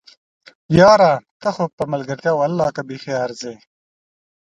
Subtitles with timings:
[0.79, 1.13] یاره!
[1.41, 3.53] ته خو په ملګرتيا ولله که بیخي ارځې!